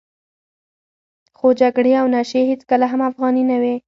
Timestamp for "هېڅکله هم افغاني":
2.51-3.43